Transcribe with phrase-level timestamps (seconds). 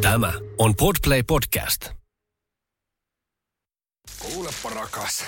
[0.00, 1.86] Tämä on Podplay Podcast.
[4.18, 5.24] Kuulepa rakas,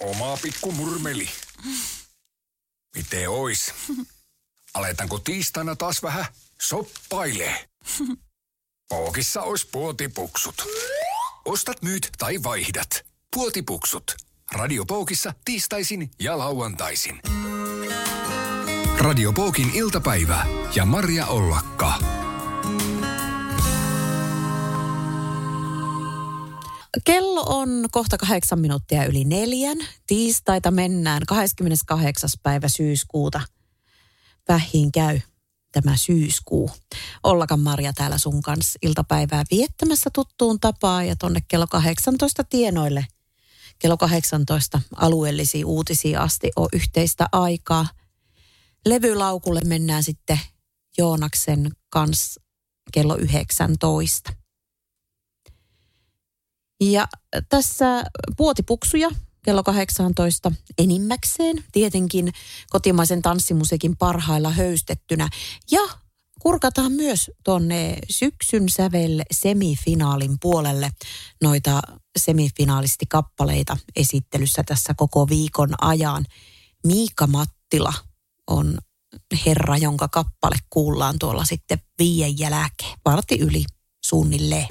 [0.00, 1.28] oma pikku murmeli.
[2.96, 3.74] Miten ois?
[4.74, 6.26] Aletanko tiistaina taas vähän
[6.62, 7.68] soppailee?
[8.88, 10.62] Pookissa ois puotipuksut.
[11.44, 13.06] Ostat, myyt tai vaihdat.
[13.34, 14.14] Puotipuksut.
[14.52, 17.20] Radio Pookissa tiistaisin ja lauantaisin.
[18.98, 22.23] Radio Pookin iltapäivä ja Maria Ollakka.
[27.04, 29.78] Kello on kohta kahdeksan minuuttia yli neljän.
[30.06, 32.30] Tiistaita mennään 28.
[32.42, 33.40] päivä syyskuuta.
[34.48, 35.20] Vähin käy
[35.72, 36.70] tämä syyskuu.
[37.22, 43.06] Ollakan Marja täällä sun kanssa iltapäivää viettämässä tuttuun tapaan ja tonne kello 18 tienoille.
[43.78, 47.86] Kello 18 alueellisiin uutisiin asti on yhteistä aikaa.
[48.86, 50.40] Levylaukulle mennään sitten
[50.98, 52.40] Joonaksen kanssa
[52.92, 54.43] kello 19.
[56.92, 57.08] Ja
[57.48, 58.04] tässä
[58.36, 59.10] puotipuksuja
[59.44, 62.32] kello 18 enimmäkseen, tietenkin
[62.70, 65.28] kotimaisen tanssimusiikin parhailla höystettynä.
[65.70, 65.80] Ja
[66.40, 70.90] kurkataan myös tuonne syksyn sävel semifinaalin puolelle
[71.42, 71.82] noita
[72.18, 76.24] semifinaalistikappaleita esittelyssä tässä koko viikon ajan.
[76.86, 77.94] Miika Mattila
[78.46, 78.78] on
[79.46, 83.64] herra, jonka kappale kuullaan tuolla sitten viien jälkeen, varti yli
[84.04, 84.68] suunnilleen.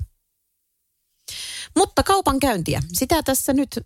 [1.76, 3.80] Mutta kaupan käyntiä, sitä tässä nyt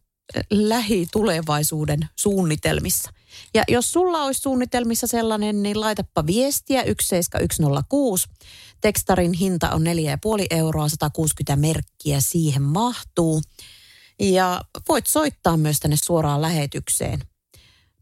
[0.51, 3.11] lähitulevaisuuden suunnitelmissa.
[3.53, 8.27] Ja jos sulla olisi suunnitelmissa sellainen, niin laitapa viestiä 17106.
[8.81, 9.87] Tekstarin hinta on 4,5
[10.49, 13.41] euroa, 160 merkkiä siihen mahtuu.
[14.19, 17.23] Ja voit soittaa myös tänne suoraan lähetykseen.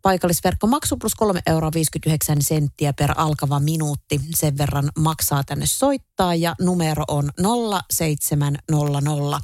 [0.01, 4.21] Paikallisverkko maksu plus 3 euroa 59 senttiä per alkava minuutti.
[4.35, 7.29] Sen verran maksaa tänne soittaa ja numero on
[7.89, 9.41] 0700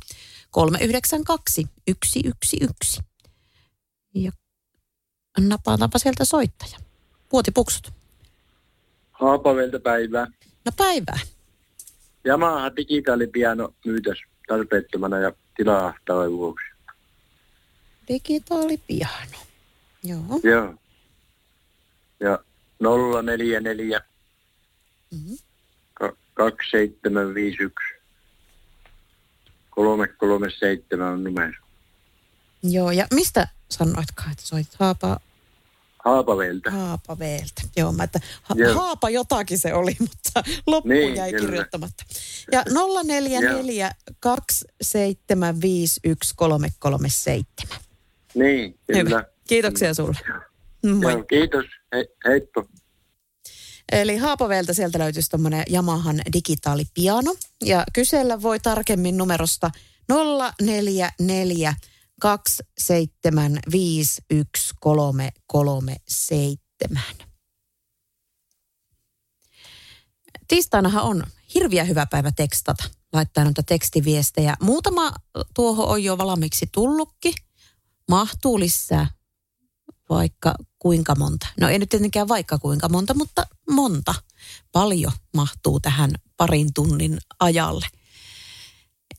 [0.52, 1.66] 392
[2.06, 3.04] 111.
[4.14, 4.32] Ja
[5.40, 6.78] napataanpa sieltä soittaja.
[7.30, 7.94] Puotipuksut.
[9.12, 10.28] Haapavelta päivää.
[10.66, 11.20] No päivää.
[12.26, 14.18] Yamaha digitaalipiano myytäs
[14.48, 15.94] tarpeettomana ja tilaa
[16.32, 16.66] vuoksi.
[18.08, 19.38] Digitaalipiano.
[20.04, 20.40] Joo.
[20.44, 20.76] Joo.
[22.20, 22.40] Ja
[22.80, 24.02] 044
[25.12, 25.38] mm-hmm.
[26.34, 28.01] 2751
[29.82, 31.54] 337 on numero.
[32.64, 35.20] Joo, ja mistä sanoitkaan, että soit Haapa...
[36.06, 36.72] Haapaveeltä.
[36.72, 37.62] Haapaveeltä.
[37.78, 41.46] Joo, mä että ha- Haapa jotakin se oli, mutta loppu niin, jäi kyllä.
[41.46, 42.04] kirjoittamatta.
[42.52, 42.64] Ja
[43.04, 43.92] 044
[47.74, 47.78] 2751337.
[48.36, 49.04] Niin, kyllä.
[49.04, 49.24] Hyvä.
[49.48, 50.18] Kiitoksia sulle.
[50.94, 51.12] Moi.
[51.12, 51.66] Joo, kiitos.
[51.96, 52.66] He, heippo.
[53.92, 57.36] Eli Haapaveeltä sieltä löytyisi tuommoinen Yamahan digitaalipiano.
[57.66, 59.72] Ja kysellä voi tarkemmin numerosta
[60.62, 61.76] 044
[62.26, 62.30] 2751337.
[70.48, 74.56] Tiistainahan on hirviä hyvä päivä tekstata, laittaa noita tekstiviestejä.
[74.62, 75.12] Muutama
[75.54, 77.34] tuohon on jo valmiiksi tullutkin.
[78.10, 79.08] Mahtuu lisää
[80.12, 81.48] vaikka kuinka monta.
[81.60, 84.16] No ei nyt tietenkään vaikka kuinka monta, mutta monta.
[84.72, 87.88] Paljon mahtuu tähän parin tunnin ajalle.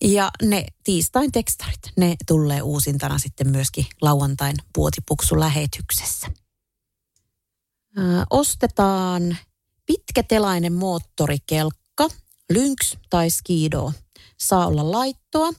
[0.00, 6.26] Ja ne tiistain tekstarit, ne tulee uusintana sitten myöskin lauantain puotipuksu lähetyksessä.
[8.30, 9.36] Ostetaan
[9.86, 12.08] pitkätelainen moottorikelkka,
[12.50, 13.92] Lynx tai Skido.
[14.40, 15.50] Saa olla laittoa.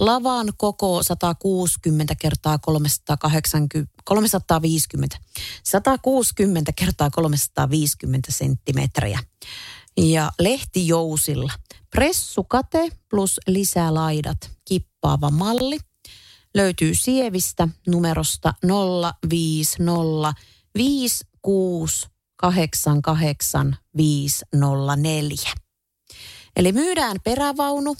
[0.00, 5.18] Lavan koko 160 kertaa 380, 350.
[5.64, 9.18] 160 kertaa 350 senttimetriä.
[9.96, 11.52] Ja lehtijousilla.
[11.90, 14.50] Pressukate plus lisälaidat.
[14.64, 15.78] Kippaava malli.
[16.54, 18.54] Löytyy Sievistä numerosta
[19.30, 20.34] 050
[20.74, 25.69] 56 88 504.
[26.56, 27.96] Eli myydään perävaunu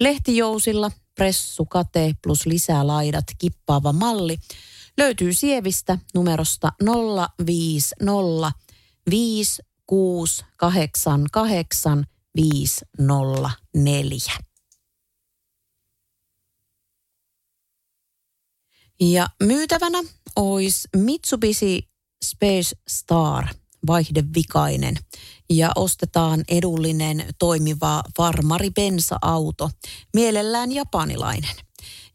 [0.01, 4.39] lehtijousilla, pressukate plus lisää laidat, kippaava malli,
[4.99, 6.73] löytyy Sievistä numerosta
[7.47, 8.53] 050
[9.11, 12.05] 5688
[19.01, 20.03] Ja myytävänä
[20.37, 21.89] olisi Mitsubishi
[22.25, 23.47] Space Star
[23.87, 24.97] vaihdevikainen
[25.51, 29.71] ja ostetaan edullinen toimiva farmari bensa-auto,
[30.15, 31.57] mielellään japanilainen.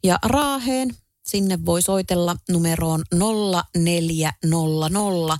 [0.04, 0.96] Ja Raaheen
[1.26, 5.38] sinne voi soitella numeroon 0400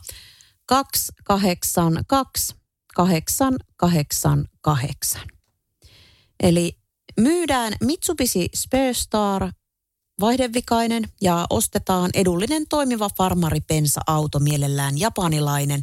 [0.67, 2.55] 282
[2.95, 5.21] 888.
[6.43, 6.79] Eli
[7.17, 9.53] myydään Mitsubishi Spare Star
[10.21, 15.81] vaihdevikainen ja ostetaan edullinen toimiva farmaripensa-auto mielellään japanilainen.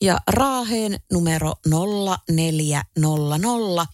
[0.00, 1.52] Ja Raaheen numero
[2.30, 3.86] 0400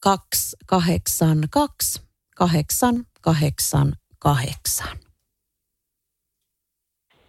[0.00, 2.00] 282
[2.36, 4.86] 888.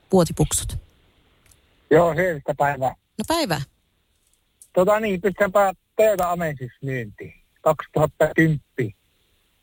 [0.10, 0.78] Puotipuksut.
[1.92, 2.90] Joo, hyvää päivää.
[2.90, 3.62] No päivää.
[4.74, 7.34] Tota niin, pistäpä Toyota Amesis myyntiin.
[7.62, 8.60] 2010.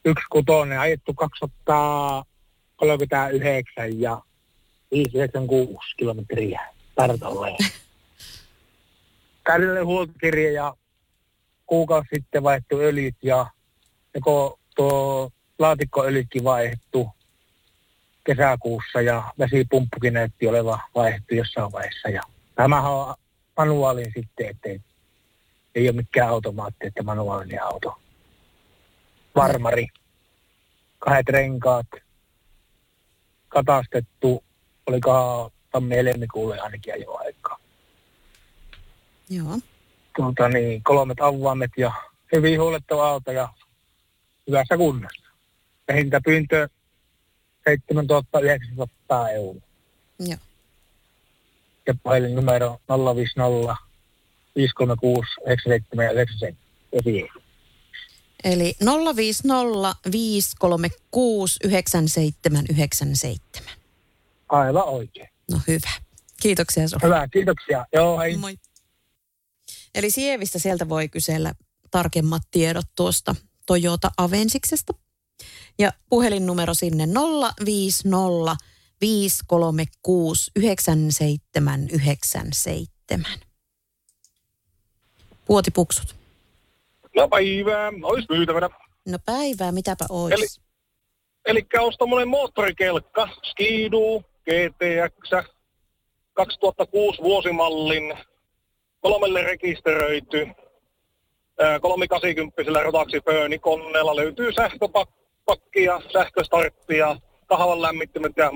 [0.04, 4.22] Yksi kutonen, ajettu 239 ja
[4.90, 6.60] 596 kilometriä
[6.94, 7.56] tarkalleen.
[9.46, 10.74] Kärjelle huoltokirja ja
[11.66, 13.46] kuukausi sitten vaihtu öljyt ja
[14.14, 17.08] joko tuo laatikkoöljytkin vaihdettu
[18.24, 22.08] kesäkuussa ja vesipumppukin näytti olevan vaihdettu jossain vaiheessa.
[22.08, 22.22] Ja
[22.54, 23.14] tämähän on
[23.56, 24.80] manuaalin sitten, ettei
[25.74, 28.03] ei ole mikään automaatti, että manuaalinen auto.
[29.34, 29.88] Varmari,
[30.98, 31.86] kahdet renkaat,
[33.48, 34.44] katastettu,
[34.86, 37.58] olikohan tammi helmikuulle ainakin jo aikaa.
[39.30, 39.58] Joo.
[40.16, 41.92] Tuota niin, kolmet avaimet ja
[42.36, 43.48] hyvin huolettava auto ja
[44.46, 45.28] hyvässä kunnossa.
[45.88, 46.68] Ja hintapyyntö
[47.64, 49.62] 7900 euroa.
[50.18, 50.38] Joo.
[51.86, 53.76] Ja puhelin numero 050
[54.56, 57.43] 536 97 97
[58.44, 58.74] Eli
[59.16, 63.72] 050 536 9797.
[64.48, 65.28] Aivan oikein.
[65.50, 65.90] No hyvä.
[66.42, 67.06] Kiitoksia sinulle.
[67.06, 67.86] Hyvä, kiitoksia.
[67.92, 68.36] Joo, hei.
[68.36, 68.58] Moi.
[69.94, 71.54] Eli Sievistä sieltä voi kysellä
[71.90, 73.34] tarkemmat tiedot tuosta
[73.66, 74.94] Toyota Avensiksesta.
[75.78, 77.08] Ja puhelinnumero sinne
[77.64, 78.56] 050
[79.00, 83.24] 536 9797.
[85.46, 86.23] Puotipuksut.
[87.16, 88.68] No päivää, olisi myytävänä.
[89.08, 90.32] No päivää, mitäpä ois?
[90.32, 90.46] Eli,
[91.46, 95.30] eli olisi tommonen moottorikelkka, Skidu, GTX,
[96.32, 98.18] 2006 vuosimallin,
[99.00, 100.48] kolmelle rekisteröity,
[101.80, 103.20] 380 rotaksi
[103.60, 108.50] koneella löytyy sähköpakkia, sähköstarttia, kahvan lämmittimet ja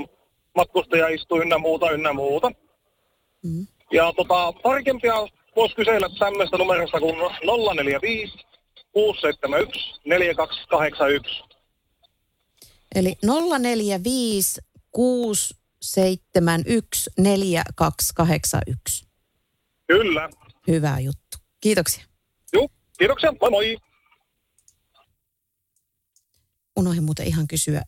[0.55, 2.51] matkustaja istuu ynnä muuta, ynnä muuta.
[3.43, 3.67] Mm.
[3.93, 5.15] Ja tota, tarkempia
[5.57, 7.17] voisi kysellä tämmöistä numerosta kuin
[7.77, 8.48] 045
[8.93, 11.45] 671 4281.
[12.95, 13.17] Eli
[13.59, 19.07] 045 671 4281.
[19.87, 20.29] Kyllä.
[20.69, 21.39] Hyvä juttu.
[21.61, 22.05] Kiitoksia.
[22.53, 22.69] Joo,
[22.99, 23.33] kiitoksia.
[23.41, 23.77] Moi moi.
[26.77, 27.83] Unohdin muuten ihan kysyä,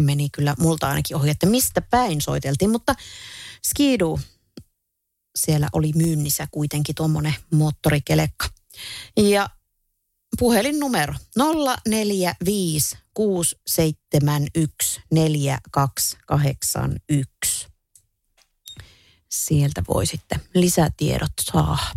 [0.00, 2.94] meni kyllä multa ainakin ohi, että mistä päin soiteltiin, mutta
[3.66, 4.20] Skidu,
[5.36, 8.46] siellä oli myynnissä kuitenkin tuommoinen moottorikelekka.
[9.16, 9.50] Ja
[10.38, 11.14] puhelinnumero
[11.88, 17.68] 045 671 4281.
[19.30, 21.96] Sieltä voi sitten lisätiedot saada.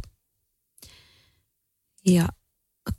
[2.05, 2.27] Ja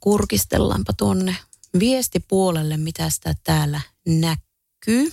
[0.01, 1.37] kurkistellaanpa tuonne
[1.79, 5.13] viestipuolelle, mitä sitä täällä näkyy.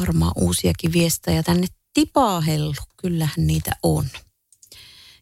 [0.00, 2.74] Varmaan uusiakin viestejä tänne tipaahellu.
[2.96, 4.08] Kyllähän niitä on.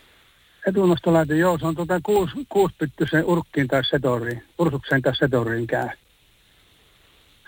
[0.68, 5.90] Etunostolaite, joo, se on tuota kuus, kuuspyttyisen urkkiin tai setoriin, ursukseen tai setoriin käy.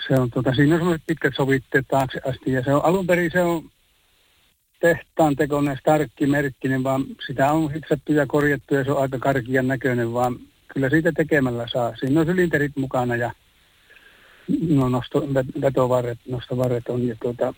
[0.08, 3.31] Se on tuota, siinä on semmoiset pitkät sovitteet taakse asti ja se on alun perin
[3.31, 3.69] se on
[4.79, 10.13] tehtaan tekoinen starkkimerkkinen, vaan sitä on hitsattu ja korjattu ja se on aika karkian näköinen,
[10.13, 10.36] vaan
[10.74, 11.96] kyllä siitä tekemällä saa.
[11.96, 13.31] Siinä on sylinterit mukana ja
[14.70, 15.27] no, nosto,
[15.62, 17.08] vetovarret, nostovarret on.
[17.08, 17.53] Ja tuota,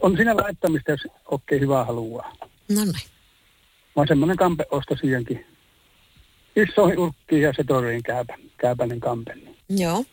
[0.00, 2.32] on siinä laittamista, jos okei hyvää haluaa.
[2.68, 3.08] No niin.
[3.96, 5.46] Vaan semmoinen kampe osto siihenkin.
[6.56, 9.34] Isoihin urkkiin ja setoriin kääpä, kääpäinen kampe.
[9.68, 10.04] Joo.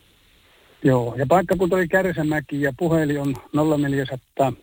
[0.84, 3.36] Joo, ja paikkakunta oli Kärsämäki ja puhelin on
[3.79, 4.53] 0400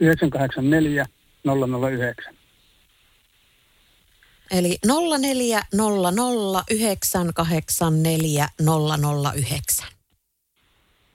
[0.00, 1.06] 984
[1.44, 2.37] 009.
[4.50, 8.48] Eli 0400 984
[9.32, 9.88] 009.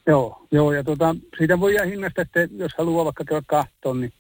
[0.08, 4.14] Joo, joo ja tuota, siitä voi jää hinnasta, että jos haluaa vaikka käydä kahtoon, niin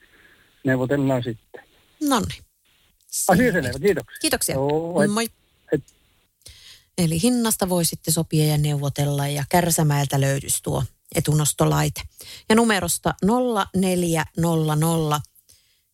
[0.63, 1.63] neuvotellaan sitten.
[2.03, 2.43] No niin.
[3.27, 4.19] Asia selvä, kiitoksia.
[4.21, 4.55] Kiitoksia.
[4.55, 5.29] Joo, et, Moi.
[5.71, 5.83] Et.
[6.97, 10.83] Eli hinnasta voi sitten sopia ja neuvotella ja Kärsämäeltä löytyisi tuo
[11.15, 12.01] etunostolaite.
[12.49, 13.13] Ja numerosta
[13.75, 15.21] 0400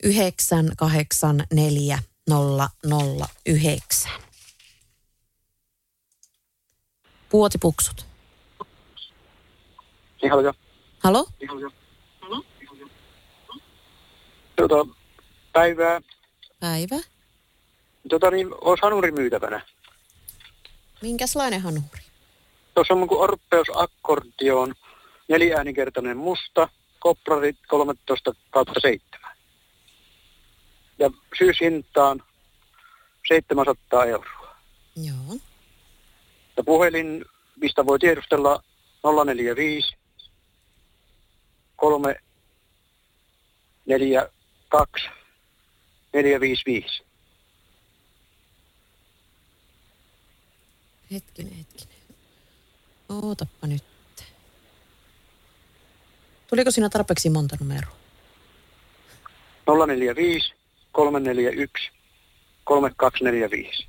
[0.03, 1.99] 984
[3.45, 4.11] 009.
[7.29, 8.05] Puotipuksut.
[10.21, 10.53] Niin, halo,
[11.03, 11.25] Halo?
[14.55, 14.87] Tota,
[15.53, 16.01] päivää.
[16.59, 16.95] Päivä.
[18.09, 19.61] Tota niin, olisi hanuri myytävänä.
[21.01, 22.01] Minkäslainen hanuri?
[22.75, 24.75] Tuossa on kuin Orpheus Accordion,
[25.27, 26.69] neliäänikertainen musta,
[26.99, 29.18] koprarit 13 kautta 7.
[30.99, 32.23] Ja syyshintaan
[33.27, 34.55] 700 euroa.
[34.95, 35.37] Joo.
[36.57, 37.25] Ja puhelin,
[37.55, 38.63] mistä voi tiedustella
[39.25, 39.97] 045
[41.75, 42.15] 3
[43.85, 44.29] 4
[44.69, 45.09] 2
[46.13, 47.03] 455.
[51.11, 51.97] Hetkinen, hetkinen.
[53.09, 53.83] Ootappa nyt.
[56.47, 57.95] Tuliko siinä tarpeeksi monta numeroa?
[59.87, 60.58] 045
[60.91, 61.91] 341
[62.63, 63.87] 3245.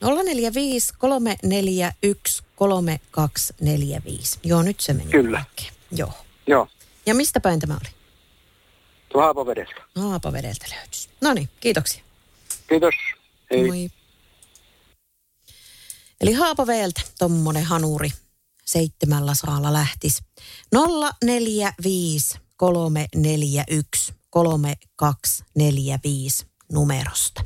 [0.00, 4.38] 045 341 3245.
[4.44, 5.10] Joo, nyt se meni.
[5.10, 5.38] Kyllä.
[5.38, 5.72] Oikein.
[5.90, 6.12] Joo.
[6.46, 6.68] Joo,
[7.06, 7.90] Ja mistä päin tämä oli?
[9.12, 9.74] tuo Haapavedellä.
[9.96, 11.08] Haapavedeltä löytyisi.
[11.20, 12.02] No niin, kiitoksia.
[12.68, 12.94] Kiitos.
[13.50, 13.66] Hei.
[13.66, 13.90] Moi.
[16.20, 18.10] Eli Haapaveeltä tommonen hanuri
[18.64, 20.22] seitsemällä saalla lähtis.
[21.24, 27.44] 045 341 3245 numerosta.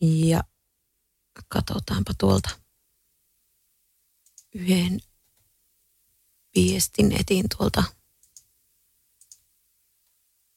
[0.00, 0.44] Ja
[1.48, 2.50] katsotaanpa tuolta
[4.54, 5.00] yhden
[6.56, 7.84] viestin etin tuolta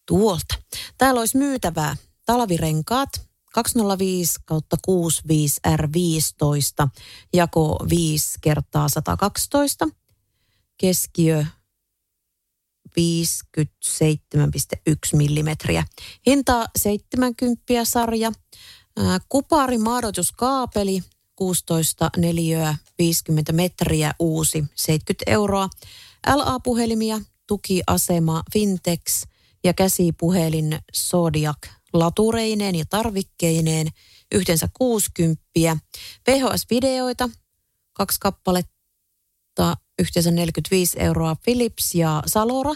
[0.06, 0.56] tuolta.
[0.98, 3.10] Täällä olisi myytävää talvirenkaat
[3.54, 6.90] 205 kautta 65 R15,
[7.34, 9.88] jako 5 kertaa 112,
[10.78, 11.46] keskiö
[13.00, 15.84] 57,1 millimetriä.
[16.26, 18.32] Hinta 70 sarja.
[19.30, 21.04] Kupari maadotuskaapeli
[21.36, 25.70] 16 neliöä 50 metriä uusi 70 euroa.
[26.36, 29.24] LA-puhelimia, tukiasema Fintex
[29.64, 31.58] ja käsipuhelin Zodiac
[31.94, 33.88] latureineen ja tarvikkeineen
[34.32, 35.44] yhteensä 60.
[36.28, 37.30] VHS-videoita,
[37.94, 38.73] kaksi kappaletta,
[40.00, 42.74] yhteensä 45 euroa Philips ja Salora.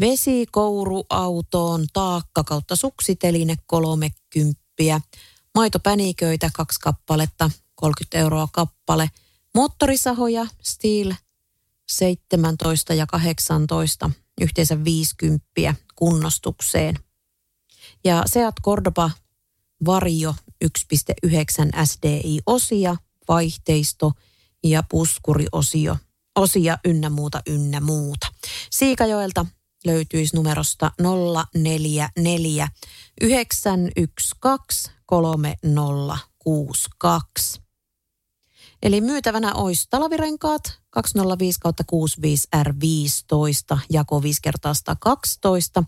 [0.00, 4.60] Vesikouruautoon taakka kautta suksiteline 30.
[5.54, 9.10] Maitopäniköitä kaksi kappaletta, 30 euroa kappale.
[9.54, 11.12] Moottorisahoja Steel
[11.88, 16.98] 17 ja 18, yhteensä 50 kunnostukseen.
[18.04, 19.10] Ja Seat Cordoba
[19.86, 22.96] Vario 1.9 SDI-osia,
[23.28, 24.12] vaihteisto
[24.64, 25.96] ja puskuriosio,
[26.36, 28.26] osia ynnä muuta ynnä muuta.
[28.70, 29.46] Siikajoelta
[29.84, 30.92] löytyisi numerosta
[31.54, 32.68] 044
[33.20, 37.62] 912 3062.
[38.82, 45.84] Eli myytävänä olisi talvirenkaat 205 65 R15, jako 5 kertaa 112,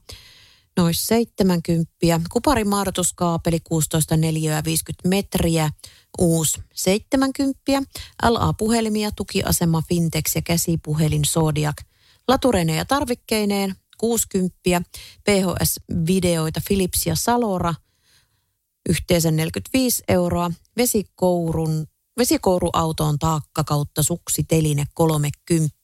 [0.76, 1.90] noin 70.
[2.32, 5.70] Kuparin maadotuskaapeli 16 neliöä 50 metriä,
[6.18, 7.82] uusi 70.
[8.22, 11.76] LA-puhelimia, tukiasema Fintex ja käsipuhelin Zodiac.
[12.28, 14.82] Latureineen ja tarvikkeineen 60.
[15.24, 17.74] PHS-videoita Philips ja Salora
[18.88, 20.50] yhteensä 45 euroa.
[20.76, 21.86] Vesikourun
[22.18, 25.74] vesikouruautoon taakka kautta suksi teline 30.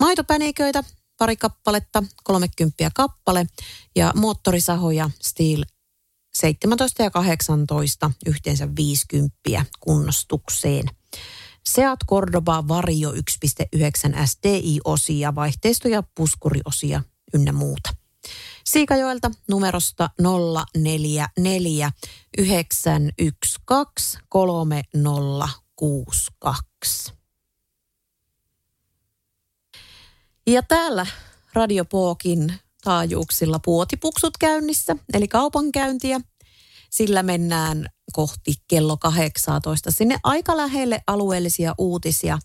[0.00, 0.84] Maitopäniköitä
[1.24, 3.46] pari kappaletta, 30 kappale
[3.96, 5.64] ja moottorisahoja Steel
[6.34, 10.84] 17 ja 18 yhteensä 50 kunnostukseen.
[11.66, 13.18] Seat Cordoba Vario 1.9
[14.26, 17.02] SDI-osia, vaihteistoja, puskuriosia
[17.34, 17.90] ynnä muuta.
[18.64, 20.10] Siikajoelta numerosta
[20.76, 21.90] 044
[22.38, 27.23] 912 3062.
[30.46, 31.06] Ja täällä
[31.52, 32.54] Radiopookin
[32.84, 36.20] taajuuksilla puotipuksut käynnissä, eli kaupankäyntiä.
[36.90, 42.38] Sillä mennään kohti kello 18 sinne aika lähelle alueellisia uutisia.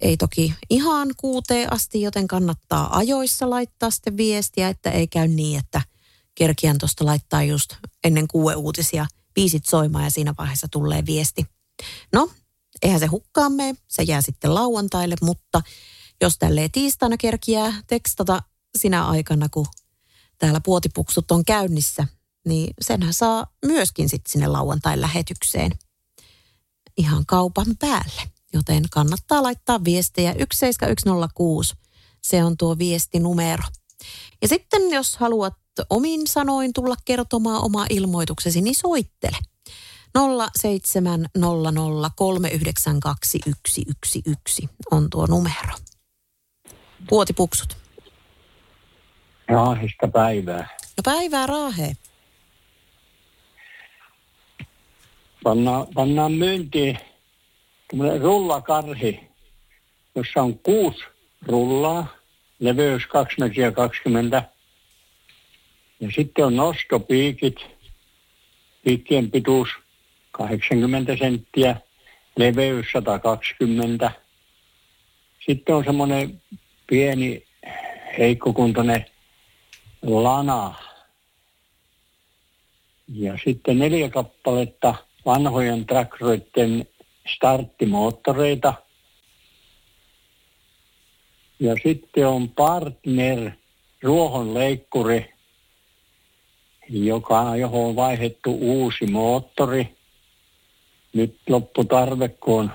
[0.00, 5.58] Ei toki ihan kuuteen asti, joten kannattaa ajoissa laittaa sitten viestiä, että ei käy niin,
[5.58, 5.82] että
[6.34, 7.74] kerkiän tuosta laittaa just
[8.04, 11.46] ennen kuue uutisia biisit soimaan ja siinä vaiheessa tulee viesti.
[12.12, 12.30] No,
[12.82, 15.62] eihän se hukkaan mene, se jää sitten lauantaille, mutta
[16.20, 18.42] jos tälleen tiistaina kerkiää tekstata
[18.78, 19.66] sinä aikana, kun
[20.38, 22.06] täällä puotipuksut on käynnissä,
[22.46, 25.72] niin senhän saa myöskin sitten sinne lauantain lähetykseen
[26.96, 28.22] ihan kaupan päälle.
[28.52, 31.74] Joten kannattaa laittaa viestejä 17106.
[32.22, 33.64] Se on tuo viestinumero.
[34.42, 35.54] Ja sitten jos haluat
[35.90, 39.36] omin sanoin tulla kertomaan oma ilmoituksesi, niin soittele.
[40.14, 41.18] 0700
[44.90, 45.74] on tuo numero.
[47.08, 47.76] Puotipuksut.
[49.48, 50.68] Raahista päivää.
[50.80, 51.92] No päivää Raahe.
[55.42, 56.98] Panna, pannaan myyntiin
[57.88, 59.20] tämmöinen rullakarhi,
[60.14, 61.04] jossa on kuusi
[61.46, 62.06] rullaa,
[62.58, 64.42] leveys 2 metriä 20.
[66.00, 67.56] Ja sitten on nostopiikit,
[68.84, 69.68] piikkien pituus
[70.30, 71.76] 80 senttiä,
[72.36, 74.24] leveys 120
[75.46, 76.42] sitten on semmoinen
[76.86, 77.46] pieni
[78.18, 79.06] heikkokuntoinen
[80.02, 80.74] lana.
[83.08, 84.94] Ja sitten neljä kappaletta
[85.24, 86.86] vanhojen traktoreiden
[87.34, 88.74] starttimoottoreita.
[91.60, 93.50] Ja sitten on partner
[94.02, 95.34] ruohonleikkuri,
[96.88, 99.96] joka, johon on vaihdettu uusi moottori.
[101.12, 102.72] Nyt lopputarve, kun on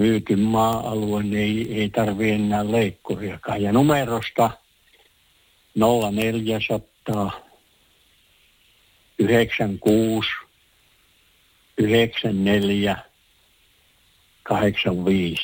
[0.00, 3.62] myyty maa-alue, niin ei, ei tarvitse enää leikkuriakaan.
[3.62, 4.50] Ja numerosta
[5.74, 7.30] 0400
[9.18, 10.28] 96
[11.78, 12.96] 94
[14.42, 15.42] 85.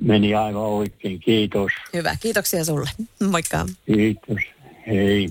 [0.01, 1.73] Meni aivan oikein, kiitos.
[1.93, 2.91] Hyvä, kiitoksia sulle.
[3.31, 3.67] Moikka.
[3.87, 4.39] Kiitos,
[4.87, 5.29] hei.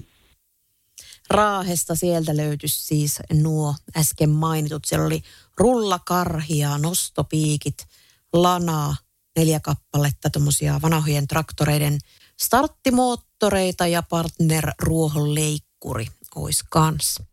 [1.34, 4.86] Raahesta sieltä löytyisi siis nuo äsken mainitut.
[4.86, 5.24] Siellä oli
[5.58, 7.88] rullakarhia, nostopiikit,
[8.34, 8.96] lanaa,
[9.36, 12.00] neljä kappaletta tuommoisia vanhojen traktoreiden
[12.40, 17.24] starttimoottoreita ja partner ruohonleikkuri olisi kanssa.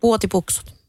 [0.00, 0.80] Puotipuksut.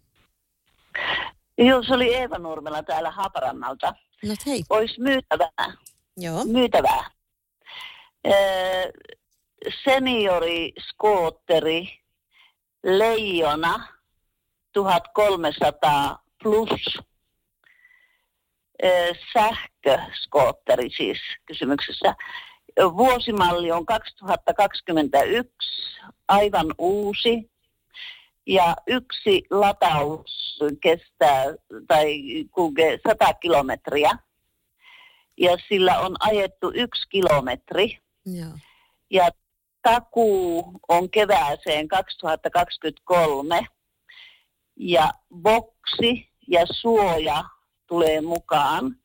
[1.62, 3.94] Joo, se oli Eeva Nurmela täällä Haparannalta.
[4.24, 4.64] No hei.
[4.70, 5.74] Olisi myytävää.
[6.18, 6.46] Joo.
[6.46, 7.12] Myytävää.
[8.28, 8.92] Öö,
[9.84, 12.00] seniori skootteri
[12.84, 13.88] Leijona
[14.74, 17.00] 1300 plus
[18.84, 22.16] öö, sähköskootteri siis kysymyksessä.
[22.98, 25.52] Vuosimalli on 2021,
[26.28, 27.51] aivan uusi.
[28.48, 31.46] Ja yksi lataus kestää
[31.88, 34.18] tai kulkee 100 kilometriä.
[35.38, 37.98] Ja sillä on ajettu yksi kilometri.
[38.26, 38.52] Joo.
[39.10, 39.30] Ja
[39.82, 43.62] takuu on kevääseen 2023.
[44.76, 47.44] Ja boksi ja suoja
[47.88, 48.96] tulee mukaan.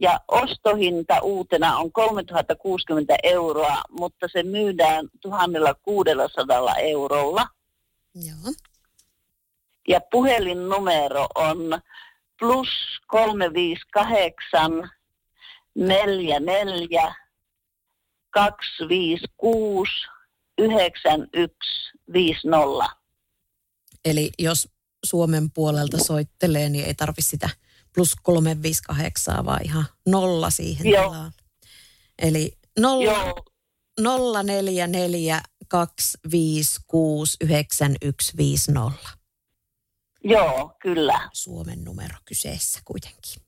[0.00, 7.46] Ja ostohinta uutena on 3060 euroa, mutta se myydään 1600 eurolla.
[8.14, 8.52] Joo.
[9.88, 11.58] Ja puhelinnumero on
[12.38, 12.68] plus
[13.06, 14.90] 358
[15.74, 17.14] 44
[18.30, 19.92] 256
[20.58, 22.96] 9150.
[24.04, 24.68] Eli jos
[25.04, 27.50] Suomen puolelta soittelee, niin ei tarvi sitä
[27.94, 31.10] plus 358, vaan ihan nolla siihen Joo.
[31.10, 31.30] tilalle.
[32.22, 33.34] Eli nolla,
[34.00, 39.21] Joo, 044 256 9150.
[40.24, 43.42] joo, kyllä, Suomen numero kyseessä kuitenkin.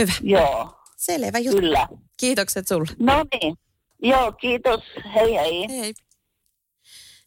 [0.00, 0.12] Hyvä.
[0.20, 1.60] joo, Selvä juttu.
[1.60, 1.88] kyllä.
[2.16, 2.86] Kiitokset sulle.
[2.98, 3.56] No niin,
[4.02, 4.80] joo, kiitos,
[5.14, 5.68] hei hei.
[5.68, 5.94] Hei.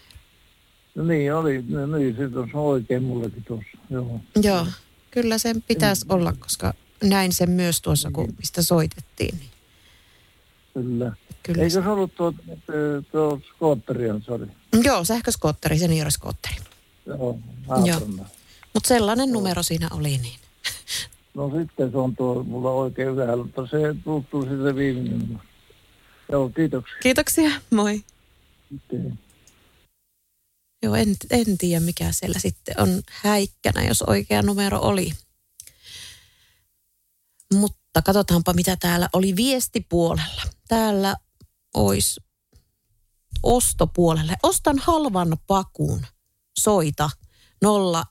[0.95, 1.62] No niin, oli.
[1.67, 3.78] No niin, se on oikein mullekin tuossa.
[3.89, 4.19] Joo.
[4.43, 4.67] Joo,
[5.12, 6.73] kyllä sen pitäisi olla, koska
[7.04, 9.36] näin sen myös tuossa, kun mistä soitettiin.
[9.39, 9.49] Niin
[10.73, 11.15] Kyllä.
[11.43, 12.34] kyllä Eikö se, ollut tuo,
[13.12, 14.47] tuo skootteri sori.
[14.84, 16.56] joo, sähköskootteri, senioriskootteri.
[17.06, 18.26] Joo, Haaparanna.
[18.73, 20.39] Mutta sellainen numero siinä oli niin.
[21.34, 25.41] No sitten se on tuo mulla oikein hyvä, mutta se puuttuu sitten viimeinen.
[26.32, 26.98] Joo, kiitoksia.
[27.02, 28.04] Kiitoksia, moi.
[28.72, 29.19] Sitten.
[30.84, 35.12] Joo, en, en tiedä mikä siellä sitten on häikkänä, jos oikea numero oli.
[37.54, 40.41] Mutta katsotaanpa, mitä täällä oli viestipuolella.
[40.67, 41.15] Täällä
[41.74, 42.22] olisi
[43.43, 44.36] ostopuolelle.
[44.43, 46.06] Ostan halvan pakun.
[46.60, 47.10] Soita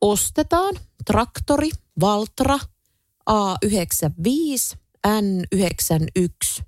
[0.00, 2.58] ostetaan traktori Valtra
[3.30, 6.64] A95 N91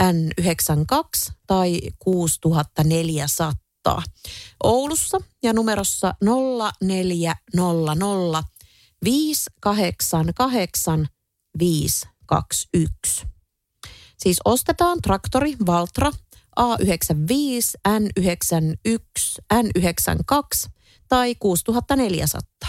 [0.00, 4.02] N92 tai 6400
[4.62, 8.42] Oulussa ja numerossa 0400
[9.04, 11.06] 588
[11.58, 13.26] 521.
[14.18, 16.12] Siis ostetaan traktori Valtra
[16.60, 20.70] A95, N91, N92
[21.08, 22.68] tai 6400.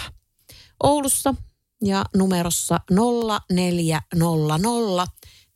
[0.82, 1.34] Oulussa
[1.82, 5.06] ja numerossa 0400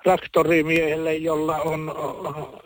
[0.04, 1.96] traktorimiehelle, jolla on,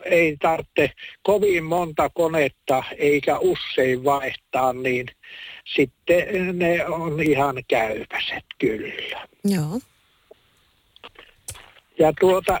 [0.04, 0.90] ei tarvitse
[1.22, 5.06] kovin monta konetta eikä usein vaihtaa, niin
[5.64, 9.26] sitten ne on ihan käypäiset kyllä.
[9.44, 9.80] Joo.
[11.98, 12.60] Ja tuota,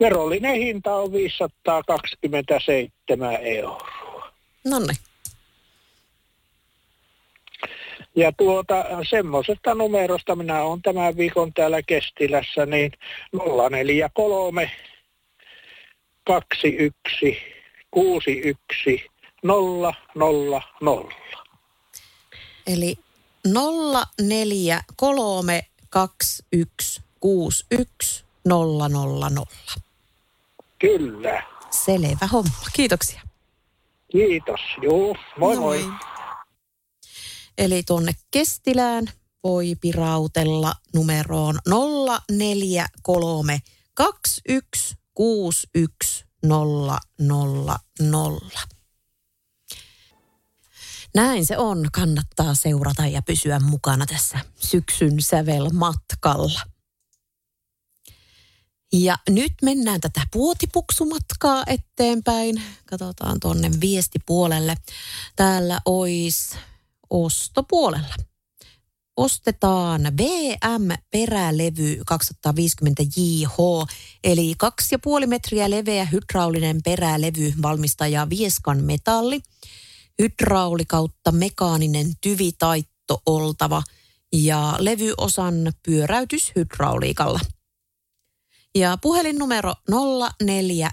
[0.00, 3.88] verollinen hinta on 527 euroa.
[4.64, 4.96] No niin.
[8.16, 12.92] Ja tuota, semmoisesta numerosta minä olen tämän viikon täällä Kestilässä, niin
[13.70, 14.70] 043
[16.24, 17.38] 21
[17.90, 19.06] 61
[19.44, 19.94] 000.
[22.66, 22.98] Eli
[24.20, 29.46] 043 21 61 000.
[30.78, 31.42] Kyllä.
[31.70, 32.50] Selvä homma.
[32.72, 33.20] Kiitoksia.
[34.12, 34.60] Kiitos.
[34.82, 35.82] Joo, moi moi.
[35.82, 35.94] Noin.
[37.58, 39.04] Eli tuonne Kestilään
[39.44, 41.58] voi pirautella numeroon
[42.30, 43.58] 043
[43.94, 46.98] 21 61 000.
[51.14, 51.86] Näin se on.
[51.92, 56.73] Kannattaa seurata ja pysyä mukana tässä syksyn sävelmatkalla.
[59.02, 62.62] Ja nyt mennään tätä puotipuksumatkaa eteenpäin.
[62.86, 64.74] Katsotaan tuonne viestipuolelle.
[65.36, 66.56] Täällä olisi
[67.10, 68.14] ostopuolella.
[69.16, 73.56] Ostetaan VM-perälevy 250 JH,
[74.24, 74.54] eli
[75.22, 79.40] 2,5 metriä leveä hydraulinen perälevy valmistaja Vieskan metalli.
[80.18, 83.82] Hydrauli kautta mekaaninen tyvitaitto oltava
[84.32, 87.40] ja levyosan pyöräytys hydrauliikalla–
[88.74, 90.90] ja puhelinnumero 0400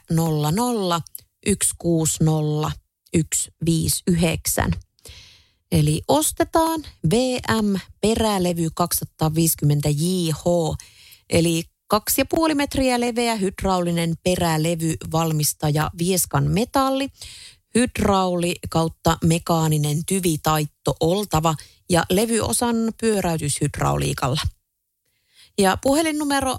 [1.46, 2.72] 160
[3.15, 4.72] 159.
[5.72, 10.44] Eli ostetaan VM perälevy 250 JH,
[11.30, 11.63] eli
[11.94, 17.10] 2,5 metriä leveä hydraulinen perälevy valmistaja Vieskan metalli,
[17.76, 21.56] hydrauli kautta mekaaninen tyvitaitto oltava
[21.89, 24.41] ja levyosan pyöräytyshydrauliikalla.
[25.58, 26.58] Ja puhelinnumero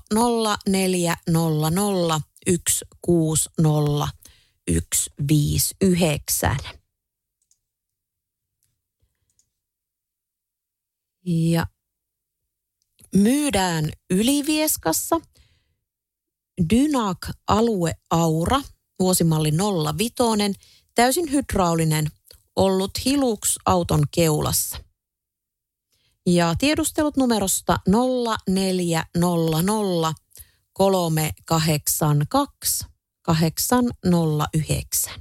[0.68, 4.08] 0400 160
[4.66, 6.56] 159.
[11.26, 11.66] Ja
[13.14, 15.20] myydään Ylivieskassa
[16.70, 18.60] Dynac Alue Aura,
[18.98, 19.52] vuosimalli
[19.98, 20.14] 05,
[20.94, 22.06] täysin hydraulinen,
[22.56, 24.78] ollut Hilux auton keulassa–
[26.26, 27.78] ja tiedustelut numerosta
[28.48, 30.14] 0400
[30.72, 32.84] 382
[33.22, 35.12] 809.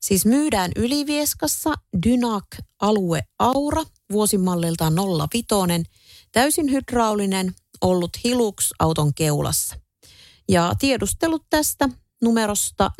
[0.00, 1.74] Siis myydään Ylivieskassa
[2.06, 2.46] Dynac
[2.80, 3.82] Alue Aura
[4.12, 4.94] vuosimalliltaan
[5.32, 5.46] 05,
[6.32, 9.76] täysin hydraulinen, ollut Hilux auton keulassa.
[10.48, 11.88] Ja tiedustelut tästä
[12.22, 12.90] numerosta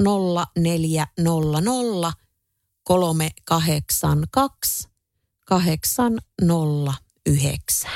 [0.59, 2.13] 0400
[2.85, 4.92] 382
[5.45, 7.91] 809.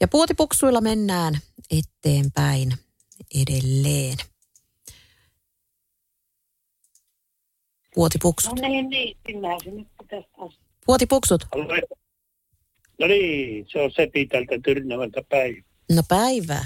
[0.00, 1.34] Ja puotipuksuilla mennään
[1.70, 2.72] eteenpäin
[3.34, 4.16] edelleen.
[7.94, 8.60] Puotipuksut.
[8.60, 10.22] No niin, niin, kyllä se nyt tästä
[10.86, 11.44] Puotipuksut.
[12.98, 15.62] No niin, se on Sepi tältä Tyrnävältä päivä.
[15.92, 16.64] No päivää.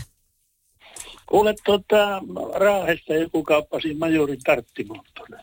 [1.26, 2.22] Kuule, tota,
[2.54, 5.40] Raahesta joku kauppasi majorin tarttimoottorin.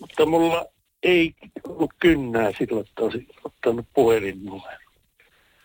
[0.00, 0.66] Mutta mulla
[1.08, 4.78] ei ollut kynnää silloin, että olisin ottanut puhelinnumero.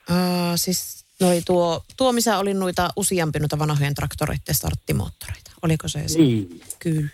[0.10, 0.16] Uh,
[0.56, 5.52] siis no oli tuo, tuo, missä oli noita useampi noita vanhojen traktoreiden starttimoottoreita.
[5.62, 6.20] Oliko se se?
[6.20, 6.62] Niin.
[6.80, 7.10] Kyllä.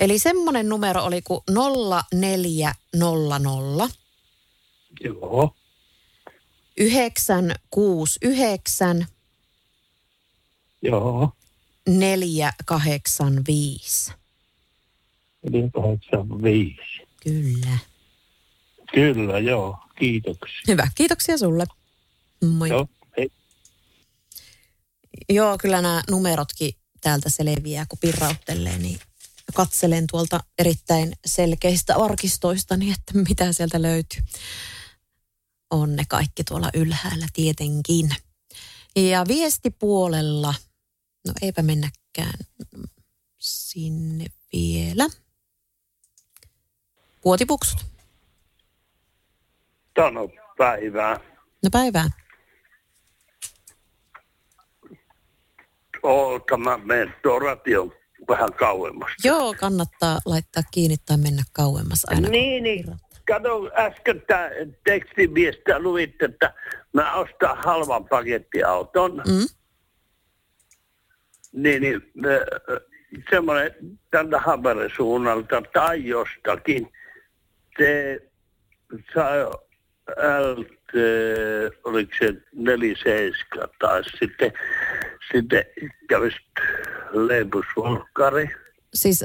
[0.00, 1.40] Eli semmoinen numero oli kuin
[2.12, 3.88] 0400
[5.00, 5.54] Joo.
[6.76, 9.06] 969
[10.82, 11.32] Joo.
[11.88, 14.12] 485.
[15.42, 17.05] Eli 85.
[17.26, 17.78] Kyllä.
[18.94, 19.78] Kyllä, joo.
[19.98, 20.62] Kiitoksia.
[20.68, 21.64] Hyvä, kiitoksia sulle.
[22.44, 22.68] Moi.
[22.68, 23.30] Joo, hei.
[25.28, 28.98] Joo, kyllä nämä numerotkin täältä selviää, kun pirrauttelee, niin
[29.54, 34.22] katselen tuolta erittäin selkeistä arkistoista, niin että mitä sieltä löytyy.
[35.70, 38.10] On ne kaikki tuolla ylhäällä tietenkin.
[38.96, 40.54] Ja viestipuolella,
[41.26, 42.38] no eipä mennäkään
[43.38, 45.06] sinne vielä.
[47.26, 47.80] Puotipuksut.
[49.94, 51.20] Tano päivää.
[51.62, 52.08] No päivää.
[56.02, 57.92] Oota, mä menen tuon ration
[58.28, 59.10] vähän kauemmas.
[59.24, 62.28] Joo, kannattaa laittaa kiinni tai mennä kauemmas aina.
[62.28, 62.84] Niin, niin.
[63.26, 64.50] Kato, äsken tämä
[64.84, 66.54] tekstimiestä luit, että
[66.92, 69.22] mä ostan halvan pakettiauton.
[69.26, 69.46] Mm?
[71.52, 72.02] Niin, niin
[73.30, 73.74] semmoinen
[74.10, 76.92] tältä Haaperen suunnalta tai jostakin.
[77.78, 78.18] Se
[79.14, 79.44] sai
[80.16, 80.92] LT,
[81.84, 84.52] oliko se 47 tai sitten,
[85.32, 85.64] sitten
[86.08, 86.36] kävisi
[87.12, 88.48] leipusvolkkari.
[88.94, 89.24] Siis,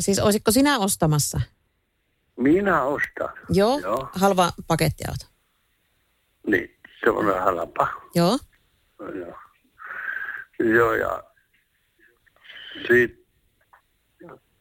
[0.00, 1.40] siis olisitko sinä ostamassa?
[2.36, 3.28] Minä ostan.
[3.50, 4.08] Joo, Joo.
[4.12, 5.26] halva pakettiauto.
[6.46, 7.88] Niin, semmoinen halpa.
[8.14, 8.38] Joo.
[9.14, 9.38] Joo.
[10.58, 11.24] Joo, ja
[12.88, 13.25] sitten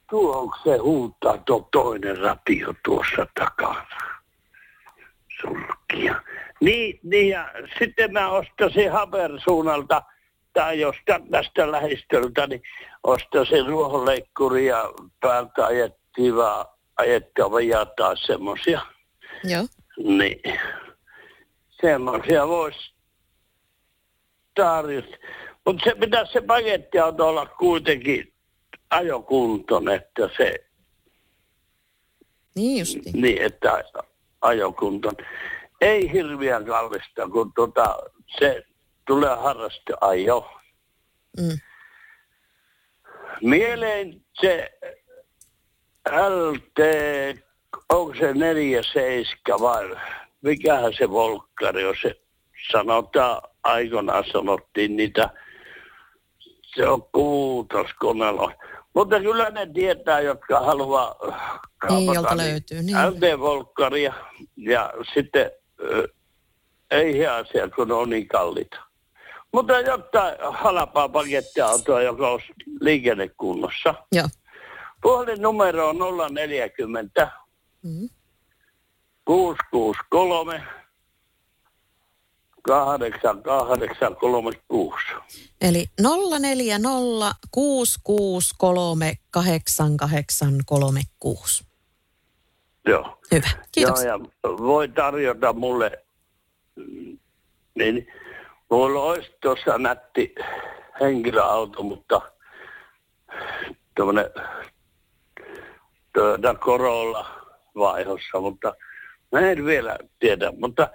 [0.10, 3.88] tuo se huutaa tuo toinen ratio tuossa takana.
[5.42, 6.22] Sulkia.
[6.62, 10.02] Niin, niin ja sitten mä ostasin Habersuunnalta
[10.54, 12.62] tai jostain tästä lähistöltä, niin
[13.04, 16.66] ostasin ruohonleikkuri ja päältä ajettiin vaan
[16.98, 18.82] ajettava ja taas semmosia.
[19.44, 19.64] Joo.
[19.98, 20.42] Niin.
[21.82, 22.94] Semmoisia voisi
[24.56, 25.18] tarjota.
[25.66, 28.35] Mutta se pitäisi se pakettiauto olla kuitenkin
[28.96, 30.56] ajokunton, että se,
[32.56, 33.12] Niin justi.
[33.14, 33.84] niin että
[34.42, 35.14] ajokunton.
[35.82, 37.98] Ei hirveän kallista, kun tota,
[38.40, 38.64] se
[39.08, 40.52] tulee harrasteajo.
[41.40, 41.60] Mm.
[43.42, 44.72] Mieleen se
[46.10, 46.80] LT,
[47.90, 49.96] onko se 47 vai
[50.42, 52.22] mikähän se volkkari on se,
[52.72, 55.30] sanotaan aikoinaan sanottiin niitä,
[56.76, 58.52] se on kuutoskonelo.
[58.96, 61.16] Mutta kyllä ne tietää, jotka haluaa
[61.90, 62.98] Niin, jolta löytyy, niin.
[62.98, 64.14] LT-volkkaria
[64.58, 66.08] ja sitten ö,
[66.92, 68.78] ei asia, kun ne on niin kalliita.
[69.54, 72.40] Mutta jotain halpaa pakettiautoa, joka on
[72.82, 73.94] liikennekunnossa.
[74.12, 74.28] Joo.
[75.02, 75.98] Puhelinnumero on
[76.34, 77.32] 040
[77.84, 78.10] Mm.
[79.26, 80.64] 663
[82.68, 85.06] 8836.
[85.62, 85.86] Eli
[86.40, 86.90] 040
[87.52, 91.66] 663 8836.
[92.88, 93.20] Joo.
[93.32, 94.10] Hyvä, kiitoksia.
[94.10, 96.06] Joo, ja voi tarjota mulle,
[97.76, 98.08] niin
[98.72, 100.36] mulla olisi tuossa nätti
[101.02, 102.22] henkilöauto, mutta
[106.14, 107.42] Toyota Corolla
[107.76, 108.76] vaihossa, mutta
[109.32, 110.90] mä en vielä tiedä, mutta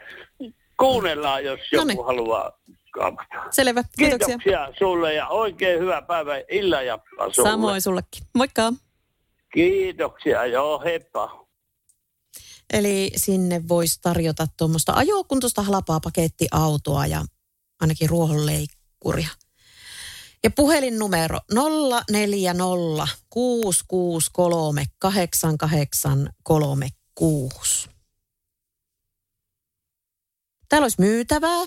[0.80, 2.04] kuunnellaan, jos joku Noniin.
[2.06, 2.52] haluaa
[2.92, 3.26] kaupata.
[3.50, 4.26] Selvä, kiitoksia.
[4.26, 7.48] Kiitoksia sulle ja oikein hyvää päivää illan jatkoa sulle.
[7.50, 8.22] Samoin sullekin.
[8.34, 8.72] Moikka.
[9.54, 11.46] Kiitoksia, joo, heippa.
[12.72, 17.24] Eli sinne voisi tarjota tuommoista ajokuntoista halpaa pakettiautoa ja
[17.80, 19.28] ainakin ruohonleikkuria.
[20.44, 21.38] Ja puhelinnumero
[22.10, 27.88] 040 663 8836.
[30.70, 31.64] Täällä olisi myytävää.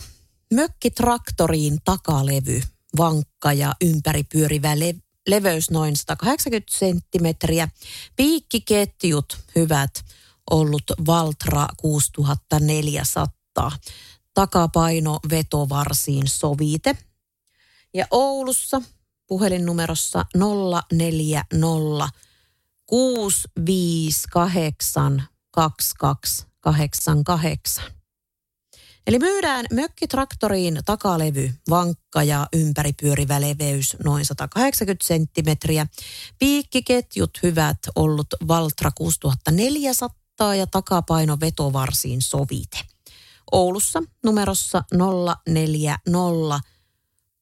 [0.54, 2.62] Mökkitraktoriin takalevy,
[2.98, 4.96] vankka ja ympäripyörivä le-
[5.28, 7.68] leveys noin 180 senttimetriä.
[8.16, 10.06] Piikkiketjut hyvät,
[10.52, 13.72] ollut Valtra 6400.
[14.34, 16.98] Takapaino vetovarsiin sovite.
[17.94, 18.82] Ja Oulussa
[19.28, 20.26] puhelinnumerossa
[20.92, 22.10] 040
[22.86, 28.03] 658 2288.
[29.08, 35.88] Eli myydään mökkitraktoriin takalevy, vankka ja ympäripyörivä leveys noin 180 senttimetriä.
[36.40, 42.80] Piikkiketjut hyvät ollut Valtra 6400 ja takapaino vetovarsiin sovite.
[43.52, 44.84] Oulussa numerossa
[45.48, 46.74] 040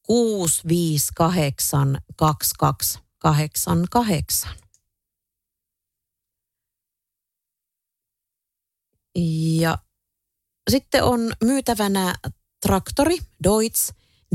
[0.01, 4.49] 658 2288.
[9.59, 9.77] Ja
[10.71, 12.15] sitten on myytävänä
[12.61, 13.89] traktori Deutz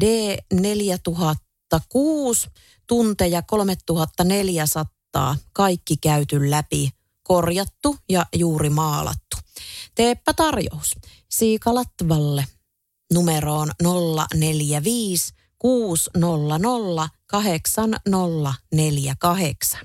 [0.05, 2.51] D4006,
[2.87, 6.91] tunteja 3400, kaikki käyty läpi,
[7.22, 9.37] korjattu ja juuri maalattu.
[9.95, 10.97] Teepä tarjous
[11.30, 12.47] Siikalatvalle
[13.12, 13.70] numeroon
[14.34, 19.80] 045 600 8048.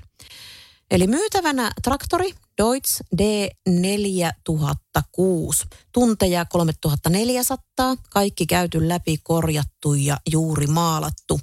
[0.91, 5.67] Eli myytävänä traktori Deutz D4006.
[5.91, 11.39] Tunteja 3400, kaikki käyty läpi, korjattu ja juuri maalattu.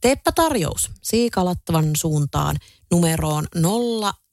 [0.00, 2.56] Teepä tarjous Siikalattavan suuntaan
[2.90, 3.46] numeroon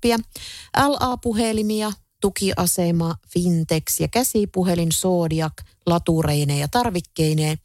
[0.78, 1.92] LA-puhelimia,
[2.22, 5.54] tukiasema, Fintex ja käsipuhelin Zodiac
[5.86, 7.58] latureineen ja tarvikkeineen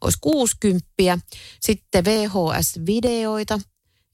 [0.00, 0.86] olisi 60.
[1.60, 3.60] Sitten VHS-videoita,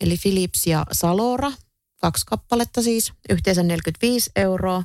[0.01, 1.53] eli Philips ja Salora,
[2.01, 4.85] kaksi kappaletta siis, yhteensä 45 euroa.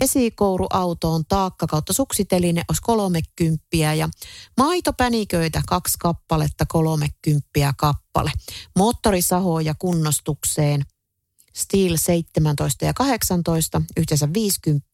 [0.00, 3.66] Vesikouruautoon taakka kautta suksiteline olisi 30
[3.96, 4.08] ja
[4.56, 8.32] maitopäniköitä kaksi kappaletta 30 kappale.
[8.76, 10.82] Moottorisahoja kunnostukseen
[11.54, 14.88] Steel 17 ja 18 yhteensä 50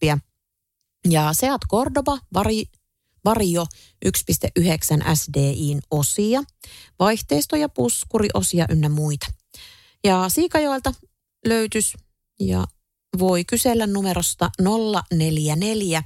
[1.08, 2.64] ja Seat Cordoba vari,
[3.24, 3.66] Vario
[4.06, 4.10] 1.9
[5.14, 6.42] SDIin osia,
[6.98, 9.26] vaihteistoja, puskuriosia ynnä muita.
[10.04, 10.94] Ja Siikajoelta
[11.46, 11.96] löytys
[12.40, 12.66] ja
[13.18, 14.50] voi kysellä numerosta
[15.12, 16.02] 044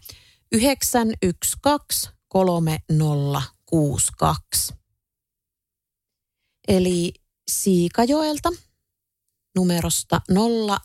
[0.53, 4.75] 912 3062.
[6.69, 7.13] Eli
[7.51, 8.51] Siikajoelta
[9.57, 10.21] numerosta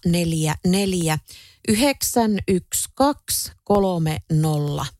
[0.05, 1.17] 044
[1.67, 2.89] 912
[3.63, 4.98] 3062.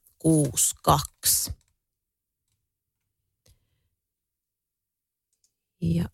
[5.81, 6.05] Ja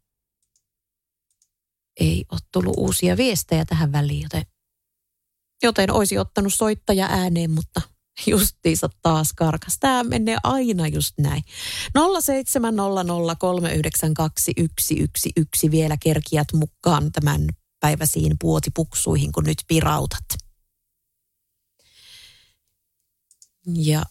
[1.99, 4.45] ei ole tullut uusia viestejä tähän väliin, joten,
[5.63, 7.81] joten olisi ottanut soittaja ääneen, mutta
[8.27, 9.77] justiinsa taas karkas.
[9.79, 11.43] Tämä menee aina just näin.
[11.97, 12.01] 07030921111
[15.71, 17.47] vielä kerkiät mukaan tämän
[17.79, 20.44] päiväisiin puotipuksuihin, kun nyt pirautat.
[23.73, 24.01] Ja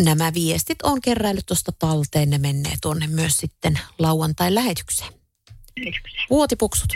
[0.00, 5.12] nämä viestit on keräillyt tuosta talteen, ne menee tuonne myös sitten lauantai-lähetykseen.
[6.30, 6.88] Vuotipuksut.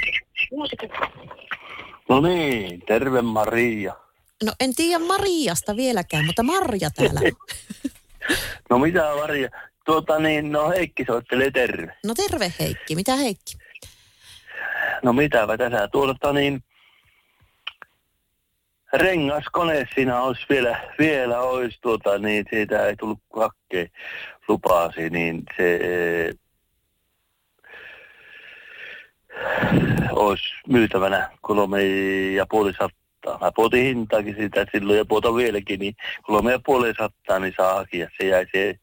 [2.09, 3.95] No niin, terve Maria.
[4.45, 7.21] No en tiedä Mariasta vieläkään, mutta Marja täällä.
[8.71, 9.49] no mitä Maria?
[9.85, 11.97] Tuota niin, no Heikki soittelee terve.
[12.05, 13.57] No terve Heikki, mitä Heikki?
[15.03, 16.65] No mitäpä tässä tuota niin,
[18.93, 23.91] rengaskone siinä olisi vielä, vielä olisi tuota niin, siitä ei tullut hakkeen
[24.49, 25.81] lupaasi, niin se
[30.11, 31.85] olisi myytävänä kolme
[32.33, 33.39] ja puoli sattaa.
[33.41, 37.75] Mä puhutin hintaakin sitä silloin ja puhutan vieläkin, niin kolme ja puoli sattaa, niin saa
[37.75, 38.09] hakia.
[38.21, 38.79] Se jäi se,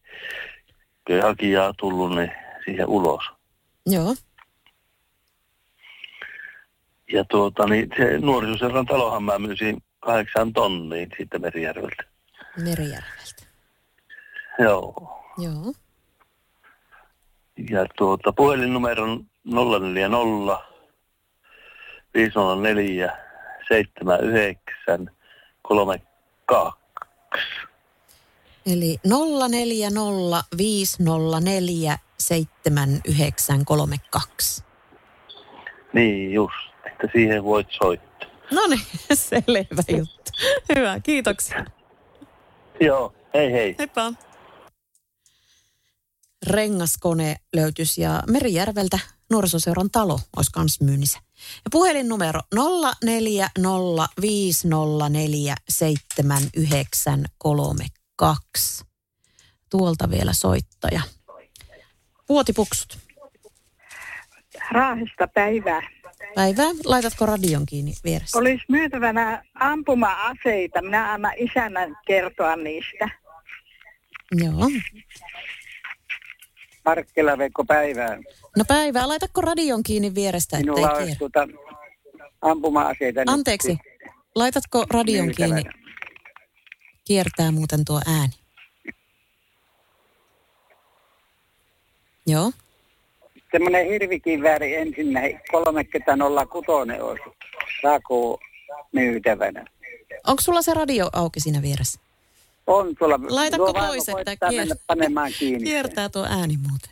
[1.08, 2.32] kun hakijaa tullut, niin
[2.66, 3.24] siihen ulos.
[3.86, 4.16] Joo.
[7.12, 12.04] Ja tuota, niin se nuorisoseran talohan mä myysin kahdeksan tonniin siitä Merijärveltä.
[12.58, 13.46] Merijärveltä.
[14.60, 15.20] Joo.
[15.38, 15.74] Joo.
[17.70, 20.58] Ja tuota, puhelinnumeron 040
[22.14, 23.18] 504
[23.68, 25.12] 79
[25.62, 26.80] 32.
[28.66, 28.98] Eli
[29.50, 34.64] 040 504 7932.
[35.94, 38.33] Niin just, että siihen voit soittaa.
[38.52, 38.82] No niin,
[39.14, 40.32] selvä juttu.
[40.76, 41.66] Hyvä, kiitoksia.
[42.80, 43.76] Joo, hei hei.
[43.80, 44.14] Heippa.
[46.48, 51.20] Rengaskone löytyisi ja Merijärveltä nuorisoseuran talo olisi kans myynnissä.
[51.56, 52.60] Ja puhelinnumero 0405047932.
[59.70, 61.02] Tuolta vielä soittaja.
[62.30, 62.98] Vuotipuksut.
[64.72, 65.82] Raahesta päivää.
[66.36, 66.70] Päivää.
[66.86, 68.38] Laitatko radion kiinni vieressä?
[68.38, 70.82] Olisi myytävänä ampuma-aseita.
[70.82, 73.10] Minä annan isännän kertoa niistä.
[74.32, 74.70] Joo.
[76.86, 78.18] Markkila Veikko päivää.
[78.58, 79.08] No päivää.
[79.08, 81.48] Laitatko radion kiinni vierestä, ettei Minulla olisi tuota
[82.42, 83.20] ampuma-aseita.
[83.22, 83.78] nyt Anteeksi.
[84.36, 85.62] Laitatko radion myytävänä.
[85.62, 85.84] kiinni?
[87.08, 88.34] Kiertää muuten tuo ääni.
[92.28, 92.52] Joo.
[93.54, 97.24] Semmoinen hirvikivääri ensinnä 3006 olisi
[97.82, 98.40] Saku
[98.92, 99.66] myytävänä.
[100.28, 102.00] Onko sulla se radio auki siinä vieressä?
[102.68, 103.20] On tuolla.
[103.30, 105.64] Laitatko tuo pois, että koittaa kier- mennä panemaan kiinni.
[105.64, 106.92] Kiertää tuo ääni muuten.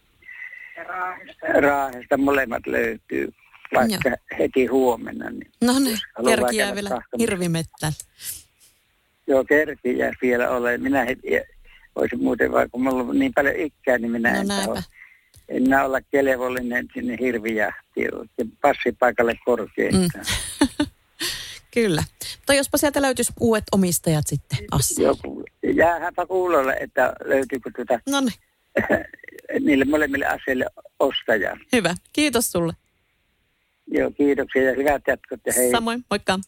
[0.88, 1.48] Raahesta.
[1.62, 3.34] Raahesta molemmat löytyy,
[3.76, 4.18] vaikka Joo.
[4.40, 5.30] heti huomenna.
[5.30, 7.94] Niin no niin, kerkiää vielä hirvimettä.
[9.28, 10.78] Joo, kerkiää vielä ole.
[10.78, 11.28] Minä heti,
[11.96, 14.82] olisin muuten, vaikka mulla on niin paljon ikää, niin minä no, en taho,
[15.48, 18.10] enää olla kelevollinen sinne hirvijahtiin.
[18.38, 19.96] Ja passipaikalle korkein.
[19.96, 20.08] Mm.
[21.74, 22.04] Kyllä.
[22.36, 25.04] Mutta jospa sieltä löytyisi uudet omistajat sitten Assi.
[25.04, 25.44] Joku.
[25.76, 28.34] Jäähänpä kuulolle, että löytyykö tuota Noniin.
[29.66, 30.66] niille molemmille aseille
[31.00, 31.58] ostajaa.
[31.74, 31.96] Hyvä.
[32.14, 32.74] Kiitos sulle.
[33.92, 35.72] Joo, kiitoksia ja hyvät jatkot ja hei.
[35.72, 36.40] Samoin, moikka.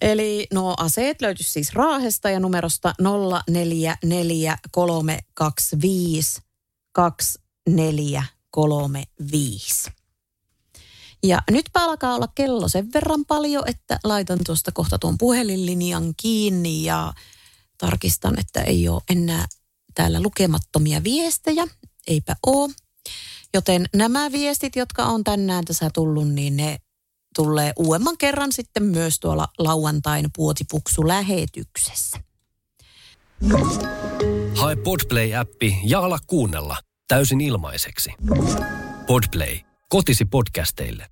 [0.00, 3.04] Eli nuo aseet löytyisi siis Raahesta ja numerosta 0443252435.
[11.22, 16.84] Ja nytpä alkaa olla kello sen verran paljon, että laitan tuosta kohta tuon puhelinlinjan kiinni
[16.84, 17.12] ja
[17.78, 19.46] tarkistan, että ei ole enää
[19.94, 21.66] täällä lukemattomia viestejä.
[22.06, 22.72] Eipä ole.
[23.54, 26.76] Joten nämä viestit, jotka on tänään tässä tullut, niin ne
[27.36, 32.18] tulee uudemman kerran sitten myös tuolla lauantain puotipuksu-lähetyksessä.
[34.56, 36.76] Hae Podplay-appi ja ala kuunnella
[37.08, 38.10] täysin ilmaiseksi.
[39.06, 41.06] Podplay, kotisi podcasteille.